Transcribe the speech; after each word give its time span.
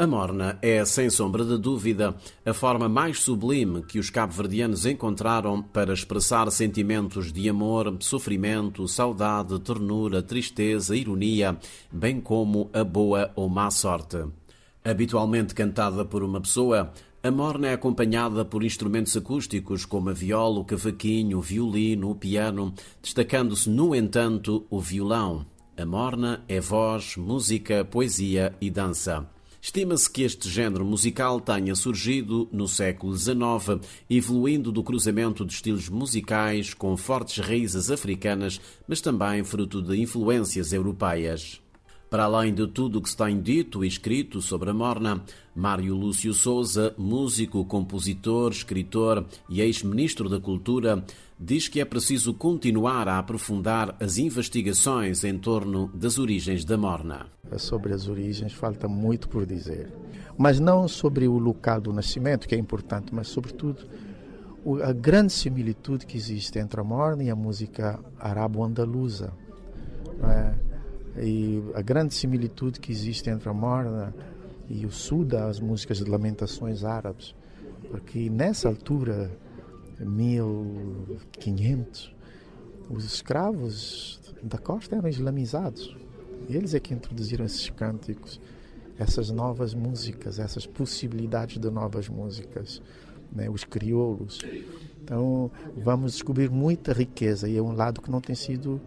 A 0.00 0.06
morna 0.06 0.58
é, 0.62 0.82
sem 0.86 1.10
sombra 1.10 1.44
de 1.44 1.58
dúvida, 1.58 2.16
a 2.46 2.54
forma 2.54 2.88
mais 2.88 3.20
sublime 3.20 3.82
que 3.82 3.98
os 3.98 4.08
cabo-verdianos 4.08 4.86
encontraram 4.86 5.62
para 5.62 5.92
expressar 5.92 6.50
sentimentos 6.50 7.30
de 7.30 7.46
amor, 7.50 7.94
sofrimento, 8.00 8.88
saudade, 8.88 9.60
ternura, 9.60 10.22
tristeza, 10.22 10.96
ironia, 10.96 11.58
bem 11.92 12.18
como 12.18 12.70
a 12.72 12.82
boa 12.82 13.30
ou 13.36 13.46
má 13.50 13.70
sorte. 13.70 14.24
Habitualmente 14.82 15.54
cantada 15.54 16.02
por 16.02 16.22
uma 16.22 16.40
pessoa, 16.40 16.90
a 17.22 17.30
morna 17.30 17.68
é 17.68 17.74
acompanhada 17.74 18.42
por 18.42 18.64
instrumentos 18.64 19.14
acústicos 19.14 19.84
como 19.84 20.08
a 20.08 20.14
viola, 20.14 20.60
o 20.60 20.64
cavaquinho, 20.64 21.36
o 21.36 21.42
violino, 21.42 22.08
o 22.08 22.14
piano, 22.14 22.72
destacando-se, 23.02 23.68
no 23.68 23.94
entanto, 23.94 24.64
o 24.70 24.80
violão. 24.80 25.44
A 25.76 25.84
morna 25.84 26.42
é 26.48 26.58
voz, 26.58 27.18
música, 27.18 27.84
poesia 27.84 28.54
e 28.62 28.70
dança. 28.70 29.28
Estima-se 29.62 30.10
que 30.10 30.22
este 30.22 30.48
género 30.48 30.86
musical 30.86 31.38
tenha 31.38 31.74
surgido 31.74 32.48
no 32.50 32.66
século 32.66 33.14
XIX, 33.14 33.86
evoluindo 34.08 34.72
do 34.72 34.82
cruzamento 34.82 35.44
de 35.44 35.52
estilos 35.52 35.90
musicais 35.90 36.72
com 36.72 36.96
fortes 36.96 37.44
raízes 37.44 37.90
africanas, 37.90 38.58
mas 38.88 39.02
também 39.02 39.44
fruto 39.44 39.82
de 39.82 40.00
influências 40.00 40.72
europeias. 40.72 41.60
Para 42.10 42.24
além 42.24 42.52
de 42.52 42.66
tudo 42.66 42.98
o 42.98 43.02
que 43.02 43.08
se 43.08 43.16
tem 43.16 43.40
dito 43.40 43.84
e 43.84 43.88
escrito 43.88 44.42
sobre 44.42 44.70
a 44.70 44.74
Morna, 44.74 45.22
Mário 45.54 45.94
Lúcio 45.94 46.34
Souza, 46.34 46.92
músico, 46.98 47.64
compositor, 47.64 48.50
escritor 48.50 49.24
e 49.48 49.60
ex-ministro 49.60 50.28
da 50.28 50.40
Cultura, 50.40 51.04
diz 51.38 51.68
que 51.68 51.80
é 51.80 51.84
preciso 51.84 52.34
continuar 52.34 53.06
a 53.06 53.16
aprofundar 53.16 53.94
as 54.00 54.18
investigações 54.18 55.22
em 55.22 55.38
torno 55.38 55.86
das 55.94 56.18
origens 56.18 56.64
da 56.64 56.76
Morna. 56.76 57.26
Sobre 57.58 57.94
as 57.94 58.08
origens 58.08 58.52
falta 58.52 58.88
muito 58.88 59.28
por 59.28 59.46
dizer, 59.46 59.92
mas 60.36 60.58
não 60.58 60.88
sobre 60.88 61.28
o 61.28 61.38
local 61.38 61.80
do 61.80 61.92
nascimento, 61.92 62.48
que 62.48 62.56
é 62.56 62.58
importante, 62.58 63.14
mas 63.14 63.28
sobretudo 63.28 63.86
a 64.82 64.92
grande 64.92 65.32
similitude 65.32 66.06
que 66.06 66.16
existe 66.16 66.58
entre 66.58 66.80
a 66.80 66.84
Morna 66.84 67.22
e 67.22 67.30
a 67.30 67.36
música 67.36 68.00
arabo-andaluza. 68.18 69.32
É? 70.24 70.69
E 71.18 71.62
a 71.74 71.82
grande 71.82 72.14
similitude 72.14 72.78
que 72.80 72.92
existe 72.92 73.28
entre 73.30 73.48
a 73.48 73.52
Morna 73.52 74.14
e 74.68 74.86
o 74.86 74.90
sul 74.90 75.24
das 75.24 75.58
músicas 75.58 75.98
de 75.98 76.04
lamentações 76.04 76.84
árabes, 76.84 77.34
porque 77.90 78.30
nessa 78.30 78.68
altura, 78.68 79.28
1500, 79.98 82.14
os 82.88 83.04
escravos 83.04 84.20
da 84.42 84.56
costa 84.58 84.96
eram 84.96 85.08
islamizados. 85.08 85.96
Eles 86.48 86.74
é 86.74 86.80
que 86.80 86.94
introduziram 86.94 87.44
esses 87.44 87.68
cânticos, 87.70 88.40
essas 88.98 89.30
novas 89.30 89.74
músicas, 89.74 90.38
essas 90.38 90.66
possibilidades 90.66 91.58
de 91.58 91.70
novas 91.70 92.08
músicas, 92.08 92.80
né? 93.32 93.50
os 93.50 93.64
crioulos. 93.64 94.38
Então, 95.02 95.50
vamos 95.76 96.12
descobrir 96.12 96.48
muita 96.50 96.92
riqueza 96.92 97.48
e 97.48 97.56
é 97.56 97.62
um 97.62 97.72
lado 97.72 98.00
que 98.00 98.10
não 98.10 98.20
tem 98.20 98.36
sido 98.36 98.80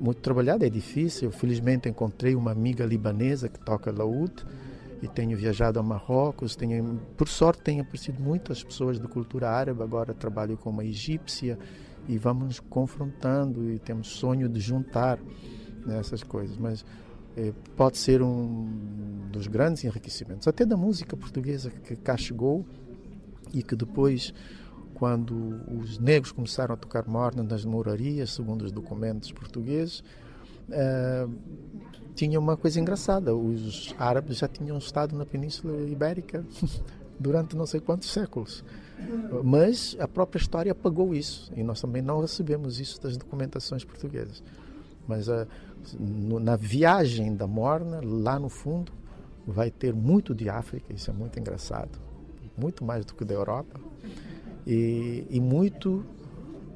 muito 0.00 0.20
trabalhado, 0.20 0.64
é 0.64 0.70
difícil. 0.70 1.30
Felizmente 1.30 1.88
encontrei 1.88 2.34
uma 2.34 2.52
amiga 2.52 2.84
libanesa 2.84 3.48
que 3.48 3.58
toca 3.60 3.92
laúd 3.92 4.32
e 5.02 5.08
tenho 5.08 5.36
viajado 5.36 5.78
a 5.78 5.82
Marrocos. 5.82 6.56
Tenho, 6.56 7.00
por 7.16 7.28
sorte, 7.28 7.62
tenho 7.62 7.82
aparecido 7.82 8.20
muitas 8.20 8.62
pessoas 8.64 8.98
de 8.98 9.06
cultura 9.06 9.50
árabe. 9.50 9.82
Agora 9.82 10.14
trabalho 10.14 10.56
com 10.56 10.70
uma 10.70 10.84
egípcia 10.84 11.58
e 12.08 12.16
vamos 12.16 12.44
nos 12.44 12.60
confrontando 12.60 13.70
e 13.70 13.78
temos 13.78 14.08
sonho 14.08 14.48
de 14.48 14.60
juntar 14.60 15.18
nessas 15.86 16.22
coisas. 16.22 16.56
Mas 16.56 16.84
é, 17.36 17.52
pode 17.76 17.98
ser 17.98 18.22
um 18.22 19.28
dos 19.30 19.46
grandes 19.46 19.84
enriquecimentos, 19.84 20.48
até 20.48 20.64
da 20.66 20.76
música 20.76 21.16
portuguesa 21.16 21.70
que 21.70 21.94
cá 21.94 22.16
chegou 22.16 22.66
e 23.52 23.62
que 23.62 23.76
depois 23.76 24.34
quando 25.00 25.62
os 25.80 25.98
negros 25.98 26.30
começaram 26.30 26.74
a 26.74 26.76
tocar 26.76 27.08
morna 27.08 27.42
nas 27.42 27.64
morarias, 27.64 28.32
segundo 28.32 28.66
os 28.66 28.70
documentos 28.70 29.32
portugueses, 29.32 30.04
uh, 30.68 31.34
tinha 32.14 32.38
uma 32.38 32.54
coisa 32.54 32.78
engraçada. 32.78 33.34
Os 33.34 33.94
árabes 33.98 34.36
já 34.36 34.46
tinham 34.46 34.76
estado 34.76 35.16
na 35.16 35.24
Península 35.24 35.88
Ibérica 35.88 36.44
durante 37.18 37.56
não 37.56 37.64
sei 37.64 37.80
quantos 37.80 38.12
séculos. 38.12 38.62
Mas 39.42 39.96
a 39.98 40.06
própria 40.06 40.38
história 40.38 40.70
apagou 40.70 41.14
isso 41.14 41.50
e 41.56 41.62
nós 41.62 41.80
também 41.80 42.02
não 42.02 42.20
recebemos 42.20 42.78
isso 42.78 43.00
das 43.00 43.16
documentações 43.16 43.82
portuguesas. 43.82 44.42
Mas 45.08 45.28
uh, 45.28 45.48
no, 45.98 46.38
na 46.38 46.56
viagem 46.56 47.34
da 47.34 47.46
Morna, 47.46 48.02
lá 48.04 48.38
no 48.38 48.50
fundo, 48.50 48.92
vai 49.46 49.70
ter 49.70 49.94
muito 49.94 50.34
de 50.34 50.50
África, 50.50 50.92
isso 50.92 51.10
é 51.10 51.14
muito 51.14 51.40
engraçado, 51.40 51.98
muito 52.54 52.84
mais 52.84 53.06
do 53.06 53.14
que 53.14 53.24
da 53.24 53.32
Europa 53.32 53.80
e, 54.70 55.26
e 55.28 55.40
muito 55.40 56.04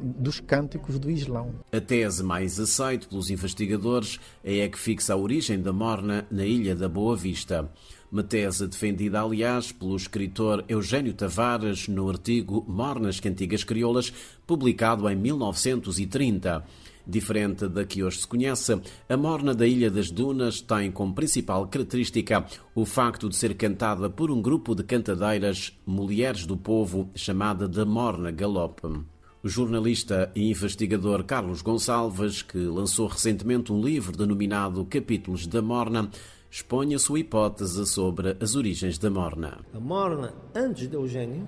dos 0.00 0.40
cânticos 0.40 0.98
do 0.98 1.08
Islão. 1.08 1.54
A 1.72 1.80
tese 1.80 2.22
mais 2.22 2.58
aceita 2.58 3.06
pelos 3.06 3.30
investigadores 3.30 4.18
é 4.42 4.64
a 4.64 4.68
que 4.68 4.78
fixa 4.78 5.14
a 5.14 5.16
origem 5.16 5.62
da 5.62 5.72
morna 5.72 6.26
na 6.30 6.44
Ilha 6.44 6.74
da 6.74 6.88
Boa 6.88 7.16
Vista. 7.16 7.70
Uma 8.10 8.22
tese 8.22 8.66
defendida, 8.66 9.22
aliás, 9.22 9.72
pelo 9.72 9.96
escritor 9.96 10.64
Eugênio 10.68 11.14
Tavares 11.14 11.88
no 11.88 12.08
artigo 12.08 12.64
Mornas 12.68 13.20
Cantigas 13.20 13.64
Crioulas, 13.64 14.12
publicado 14.46 15.08
em 15.08 15.16
1930. 15.16 16.64
Diferente 17.06 17.68
da 17.68 17.84
que 17.84 18.02
hoje 18.02 18.20
se 18.20 18.26
conhece, 18.26 18.80
a 19.08 19.16
morna 19.16 19.54
da 19.54 19.66
Ilha 19.66 19.90
das 19.90 20.10
Dunas 20.10 20.62
tem 20.62 20.90
como 20.90 21.14
principal 21.14 21.66
característica 21.68 22.46
o 22.74 22.86
facto 22.86 23.28
de 23.28 23.36
ser 23.36 23.54
cantada 23.54 24.08
por 24.08 24.30
um 24.30 24.40
grupo 24.40 24.74
de 24.74 24.82
cantadeiras, 24.82 25.78
mulheres 25.84 26.46
do 26.46 26.56
povo, 26.56 27.10
chamada 27.14 27.68
de 27.68 27.84
Morna 27.84 28.30
Galope. 28.30 29.04
O 29.42 29.48
jornalista 29.48 30.32
e 30.34 30.48
investigador 30.48 31.24
Carlos 31.24 31.60
Gonçalves, 31.60 32.40
que 32.40 32.56
lançou 32.56 33.06
recentemente 33.06 33.70
um 33.70 33.82
livro 33.82 34.16
denominado 34.16 34.86
Capítulos 34.86 35.46
da 35.46 35.60
Morna, 35.60 36.08
expõe 36.50 36.94
a 36.94 36.98
sua 36.98 37.20
hipótese 37.20 37.84
sobre 37.84 38.34
as 38.40 38.54
origens 38.54 38.96
da 38.96 39.10
Morna. 39.10 39.58
A 39.74 39.78
Morna, 39.78 40.32
antes 40.54 40.88
de 40.88 40.96
Eugênio, 40.96 41.46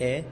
é, 0.00 0.24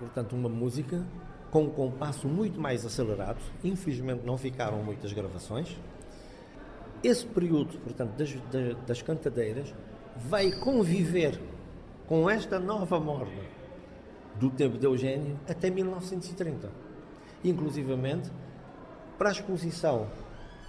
portanto, 0.00 0.34
uma 0.34 0.48
música 0.48 1.06
com 1.54 1.62
um 1.62 1.70
compasso 1.70 2.26
muito 2.26 2.60
mais 2.60 2.84
acelerado. 2.84 3.38
Infelizmente 3.62 4.26
não 4.26 4.36
ficaram 4.36 4.82
muitas 4.82 5.12
gravações. 5.12 5.78
Esse 7.00 7.24
período, 7.24 7.78
portanto, 7.78 8.10
das, 8.16 8.34
das 8.84 9.02
cantadeiras 9.02 9.72
vai 10.16 10.50
conviver 10.50 11.40
com 12.08 12.28
esta 12.28 12.58
nova 12.58 12.98
morna 12.98 13.40
do 14.34 14.50
tempo 14.50 14.76
de 14.76 14.84
Eugênio 14.84 15.38
até 15.48 15.70
1930. 15.70 16.72
Inclusivamente, 17.44 18.32
para 19.16 19.28
a 19.28 19.32
exposição 19.32 20.08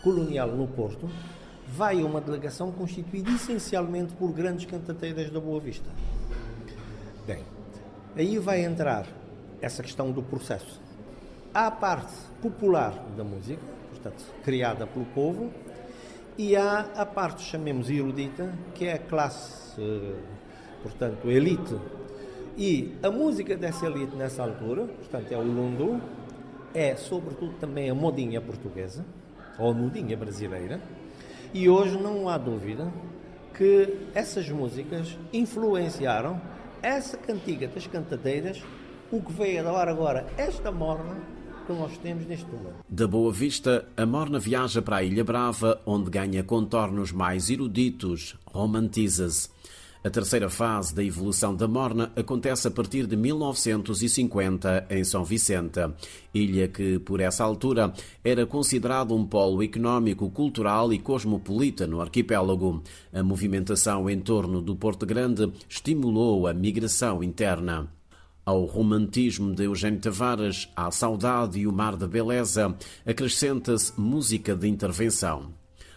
colonial 0.03 0.49
no 0.49 0.67
Porto, 0.67 1.09
vai 1.67 2.03
uma 2.03 2.21
delegação 2.21 2.71
constituída 2.71 3.31
essencialmente 3.31 4.13
por 4.13 4.31
grandes 4.31 4.65
cantadeiras 4.67 5.31
da 5.31 5.39
Boa 5.39 5.59
Vista. 5.59 5.89
Bem, 7.25 7.43
aí 8.15 8.37
vai 8.37 8.63
entrar 8.63 9.24
essa 9.65 9.81
questão 9.81 10.11
do 10.11 10.21
processo. 10.21 10.79
Há 11.51 11.65
a 11.65 11.71
parte 11.71 12.13
popular 12.39 12.93
da 13.17 13.23
música, 13.23 13.61
portanto, 13.89 14.23
criada 14.43 14.85
pelo 14.85 15.05
povo, 15.05 15.51
e 16.37 16.55
há 16.55 16.81
a 16.95 17.03
parte, 17.03 17.41
chamemos 17.41 17.89
erudita, 17.89 18.53
que 18.75 18.85
é 18.85 18.93
a 18.93 18.99
classe, 18.99 19.81
portanto, 20.83 21.31
elite. 21.31 21.75
E 22.55 22.93
a 23.01 23.09
música 23.09 23.57
dessa 23.57 23.87
elite 23.87 24.15
nessa 24.15 24.43
altura, 24.43 24.83
portanto, 24.83 25.31
é 25.31 25.37
o 25.37 25.41
lundu, 25.41 25.99
é 26.71 26.95
sobretudo 26.95 27.53
também 27.59 27.89
a 27.89 27.95
modinha 27.95 28.39
portuguesa, 28.39 29.03
ou 29.57 29.71
a 29.71 29.73
modinha 29.73 30.15
brasileira, 30.15 30.79
e 31.51 31.67
hoje 31.67 31.97
não 31.97 32.29
há 32.29 32.37
dúvida 32.37 32.93
que 33.51 34.09
essas 34.13 34.47
músicas 34.47 35.17
influenciaram 35.33 36.39
essa 36.83 37.17
cantiga 37.17 37.67
das 37.67 37.87
cantadeiras 37.87 38.61
o 39.15 39.21
que 39.21 39.31
veio 39.31 39.61
a 39.61 39.71
dar 39.71 39.87
agora 39.87 40.27
esta 40.37 40.71
morna 40.71 41.15
que 41.65 41.73
nós 41.73 41.97
temos 41.97 42.27
neste 42.27 42.45
momento. 42.45 42.75
Da 42.87 43.07
Boa 43.07 43.31
Vista, 43.31 43.87
a 43.95 44.05
morna 44.05 44.39
viaja 44.39 44.81
para 44.81 44.97
a 44.97 45.03
Ilha 45.03 45.23
Brava, 45.23 45.81
onde 45.85 46.09
ganha 46.11 46.43
contornos 46.43 47.11
mais 47.11 47.49
eruditos, 47.49 48.37
romantiza-se. 48.45 49.49
A 50.03 50.09
terceira 50.11 50.51
fase 50.51 50.93
da 50.93 51.03
evolução 51.03 51.55
da 51.55 51.67
Morna 51.67 52.11
acontece 52.15 52.67
a 52.67 52.71
partir 52.71 53.07
de 53.07 53.15
1950 53.15 54.85
em 54.91 55.03
São 55.03 55.25
Vicente, 55.25 55.79
ilha 56.31 56.67
que, 56.67 56.99
por 56.99 57.19
essa 57.19 57.43
altura, 57.43 57.91
era 58.23 58.45
considerado 58.45 59.15
um 59.15 59.25
polo 59.25 59.63
económico, 59.63 60.29
cultural 60.29 60.93
e 60.93 60.99
cosmopolita 60.99 61.87
no 61.87 62.01
arquipélago. 62.01 62.83
A 63.11 63.23
movimentação 63.23 64.07
em 64.07 64.19
torno 64.19 64.61
do 64.61 64.75
Porto 64.75 65.07
Grande 65.07 65.51
estimulou 65.67 66.45
a 66.45 66.53
migração 66.53 67.23
interna. 67.23 67.89
Ao 68.45 68.63
romantismo 68.65 69.55
de 69.55 69.63
Eugênio 69.63 69.99
Tavares, 69.99 70.69
à 70.75 70.91
saudade 70.91 71.59
e 71.59 71.65
o 71.65 71.73
mar 71.73 71.95
da 71.95 72.07
beleza, 72.07 72.75
acrescenta-se 73.03 73.99
música 73.99 74.55
de 74.55 74.67
intervenção. 74.67 75.51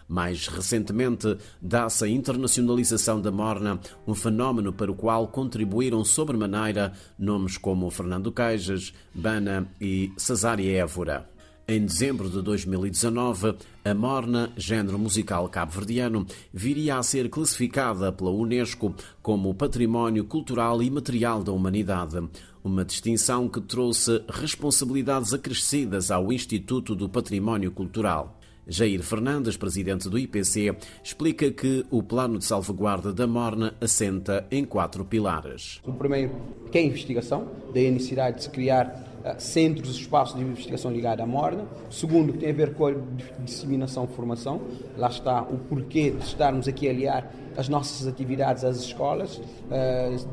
Mais 0.09 0.49
recentemente, 0.49 1.37
dá-se 1.61 2.06
a 2.06 2.09
internacionalização 2.09 3.21
da 3.21 3.31
morna, 3.31 3.79
um 4.06 4.15
fenómeno 4.15 4.73
para 4.73 4.91
o 4.91 4.95
qual 4.95 5.29
contribuíram 5.29 6.03
sobremaneira 6.06 6.95
nomes 7.19 7.59
como 7.59 7.91
Fernando 7.91 8.33
Queijas, 8.33 8.95
Bana 9.15 9.71
e 9.79 10.11
Cesária 10.17 10.75
Évora. 10.79 11.29
Em 11.70 11.85
dezembro 11.85 12.31
de 12.31 12.41
2019, 12.41 13.55
a 13.85 13.93
morna, 13.93 14.50
género 14.56 14.99
musical 14.99 15.47
cabo-verdiano, 15.50 16.25
viria 16.50 16.97
a 16.97 17.03
ser 17.03 17.29
classificada 17.29 18.11
pela 18.11 18.31
Unesco 18.31 18.94
como 19.20 19.55
Património 19.55 20.25
Cultural 20.25 20.82
e 20.82 20.88
Material 20.91 21.44
da 21.44 21.53
Humanidade, 21.53 22.26
uma 22.65 22.87
distinção 22.87 23.50
que 23.50 23.61
trouxe 23.61 24.23
responsabilidades 24.31 25.35
acrescidas 25.35 26.11
ao 26.11 26.32
Instituto 26.32 26.94
do 26.94 27.06
Património 27.06 27.71
Cultural. 27.71 28.41
Jair 28.67 29.03
Fernandes, 29.03 29.59
presidente 29.59 30.09
do 30.09 30.19
IPC, 30.19 30.75
explica 31.05 31.50
que 31.50 31.85
o 31.91 32.03
plano 32.03 32.38
de 32.38 32.47
salvaguarda 32.47 33.12
da 33.12 33.26
Morna 33.26 33.75
assenta 33.79 34.47
em 34.50 34.64
quatro 34.64 35.05
pilares. 35.05 35.81
O 35.85 35.93
primeiro, 35.93 36.32
que 36.73 36.79
é 36.79 36.81
a 36.81 36.85
investigação, 36.85 37.47
da 37.75 37.81
necessidade 37.81 38.38
de 38.38 38.44
se 38.44 38.50
criar 38.50 39.08
centros 39.39 39.97
e 39.97 40.01
espaços 40.01 40.37
de 40.37 40.43
investigação 40.43 40.91
ligados 40.91 41.23
à 41.23 41.27
Morna. 41.27 41.67
Segundo, 41.91 42.33
que 42.33 42.39
tem 42.39 42.51
a 42.51 42.53
ver 42.53 42.75
com 42.75 42.87
a 42.87 42.95
disseminação 43.41 44.07
de 44.07 44.13
formação. 44.13 44.61
Lá 44.97 45.09
está 45.09 45.43
o 45.43 45.59
porquê 45.59 46.11
de 46.11 46.25
estarmos 46.25 46.69
aqui 46.69 46.89
a 46.89 46.91
aliar 46.91 47.33
as 47.57 47.69
nossas 47.69 48.07
atividades 48.07 48.65
às 48.65 48.77
escolas, 48.79 49.41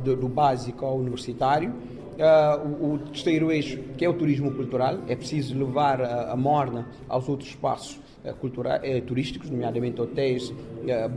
do, 0.03 0.15
do 0.15 0.29
básico 0.29 0.85
ao 0.85 0.97
universitário. 0.97 1.73
Uh, 2.15 2.65
o, 2.65 2.93
o, 2.93 2.99
terceiro 2.99 3.51
eixo, 3.51 3.77
que 3.97 4.05
é 4.05 4.09
o 4.09 4.13
turismo 4.13 4.49
cultural, 4.51 4.99
é 5.05 5.17
preciso 5.17 5.57
levar 5.57 6.01
a, 6.01 6.31
a 6.31 6.35
morna 6.37 6.87
aos 7.09 7.27
outros 7.27 7.49
espaços 7.49 7.99
uh, 8.23 8.33
culturais, 8.35 8.81
uh, 8.81 9.01
turísticos, 9.01 9.49
nomeadamente 9.49 9.99
hotéis, 9.99 10.53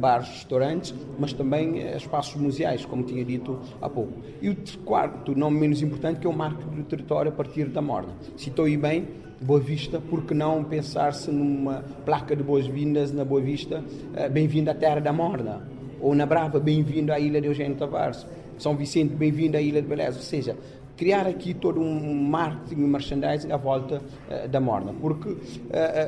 bares, 0.01 0.29
restaurantes, 0.29 0.93
mas 1.17 1.33
também 1.33 1.79
espaços 1.97 2.35
museais, 2.41 2.85
como 2.85 3.05
tinha 3.05 3.25
dito 3.25 3.61
há 3.81 3.89
pouco. 3.89 4.13
E 4.43 4.49
o 4.49 4.57
quarto, 4.85 5.37
não 5.37 5.51
menos 5.51 5.83
importante, 5.83 6.19
que 6.19 6.27
é 6.27 6.31
o 6.31 6.37
marco 6.37 6.65
do 6.65 6.83
território 6.83 7.31
a 7.31 7.35
partir 7.35 7.67
da 7.67 7.81
morna. 7.81 8.15
Citou 8.37 8.65
aí 8.65 8.77
bem 8.77 9.07
Boa 9.41 9.61
Vista, 9.61 10.01
por 10.01 10.25
que 10.25 10.35
não 10.35 10.65
pensar-se 10.65 11.31
numa 11.31 11.85
placa 12.05 12.35
de 12.35 12.43
boas-vindas 12.43 13.13
na 13.13 13.25
Boa 13.25 13.41
Vista, 13.41 13.85
bem-vindo 14.33 14.69
à 14.71 14.75
terra 14.75 15.01
da 15.01 15.13
morna, 15.13 15.69
ou 16.01 16.13
na 16.13 16.27
Brava, 16.27 16.59
bem-vindo 16.59 17.13
à 17.13 17.21
ilha 17.21 17.41
de 17.41 17.47
Eugênio 17.47 17.77
Tavares. 17.77 18.27
São 18.59 18.75
Vicente, 18.75 19.15
bem-vindo 19.15 19.57
à 19.57 19.61
Ilha 19.61 19.81
de 19.81 19.87
Beleza. 19.87 20.19
Ou 20.19 20.25
seja, 20.25 20.57
criar 20.99 21.27
aqui 21.27 21.55
todo 21.55 21.81
um 21.81 22.23
marketing 22.25 22.83
e 22.83 22.87
merchandising 22.87 23.53
à 23.53 23.57
volta 23.57 24.03
uh, 24.29 24.49
da 24.49 24.61
Morna. 24.61 24.93
Porque 25.01 25.31
uh, 25.31 25.39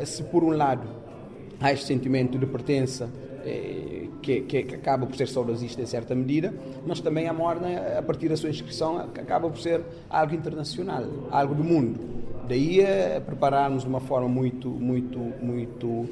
se 0.04 0.24
por 0.24 0.42
um 0.42 0.50
lado 0.50 0.86
há 1.60 1.72
este 1.72 1.86
sentimento 1.86 2.36
de 2.36 2.44
pertença 2.44 3.08
que, 4.20 4.42
que, 4.42 4.62
que, 4.64 4.74
acaba 4.74 5.06
por 5.06 5.16
ser 5.16 5.26
saudosista 5.26 5.80
em 5.80 5.86
certa 5.86 6.14
medida, 6.14 6.52
mas 6.86 7.00
também 7.00 7.26
a 7.26 7.32
Morna, 7.32 7.98
a 7.98 8.02
partir 8.02 8.28
da 8.28 8.36
sua 8.36 8.50
inscrição, 8.50 8.98
acaba 8.98 9.48
por 9.48 9.58
ser 9.58 9.80
algo 10.10 10.34
internacional, 10.34 11.04
algo 11.30 11.54
do 11.54 11.64
mundo. 11.64 12.00
Daí 12.46 12.84
a 12.84 13.18
prepararmos 13.18 13.82
de 13.82 13.88
uma 13.88 14.00
forma 14.00 14.28
muito, 14.28 14.68
muito, 14.68 15.18
muito 15.18 16.06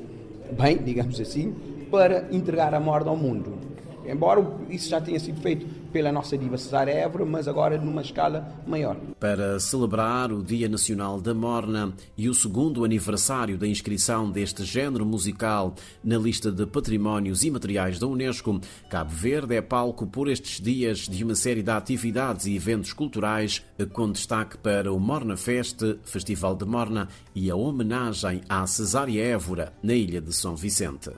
bem, 0.57 0.79
digamos 0.83 1.21
assim, 1.21 1.55
para 1.91 2.29
entregar 2.33 2.73
a 2.73 2.81
Morna 2.81 3.11
ao 3.11 3.17
mundo. 3.17 3.68
Embora 4.09 4.45
isso 4.71 4.89
já 4.89 5.01
tenha 5.01 5.21
sido 5.21 5.41
feito 5.41 5.67
pela 5.93 6.11
nossa 6.11 6.37
diva 6.37 6.57
Cesária 6.57 6.93
Évora, 6.93 7.25
mas 7.25 7.47
agora 7.47 7.79
numa 7.79 8.03
escala 8.03 8.55
maior. 8.67 8.97
Para 9.21 9.61
celebrar 9.61 10.33
o 10.33 10.43
Dia 10.43 10.69
Nacional 10.69 11.21
da 11.21 11.35
Morna 11.35 11.93
e 12.17 12.29
o 12.29 12.35
segundo 12.35 12.85
aniversário 12.85 13.59
da 13.59 13.67
inscrição 13.67 14.31
deste 14.31 14.65
género 14.65 15.05
musical 15.05 15.75
na 16.03 16.17
lista 16.17 16.51
de 16.51 16.67
patrimónios 16.67 17.45
imateriais 17.45 17.99
da 17.99 18.07
Unesco, 18.07 18.61
Cabo 18.89 19.11
Verde 19.11 19.57
é 19.57 19.63
palco 19.63 20.07
por 20.07 20.29
estes 20.29 20.61
dias 20.61 21.01
de 21.01 21.23
uma 21.25 21.35
série 21.35 21.63
de 21.63 21.71
atividades 21.71 22.47
e 22.47 22.57
eventos 22.57 22.93
culturais, 22.93 23.65
com 23.93 24.11
destaque 24.11 24.57
para 24.59 24.93
o 24.93 24.99
Morna 24.99 25.37
Fest, 25.37 25.81
Festival 26.05 26.57
de 26.57 26.65
Morna 26.65 27.09
e 27.35 27.51
a 27.51 27.57
homenagem 27.57 28.41
à 28.49 28.67
Cesária 28.67 29.23
Évora, 29.23 29.73
na 29.83 29.95
ilha 29.95 30.21
de 30.21 30.33
São 30.35 30.57
Vicente. 30.57 31.11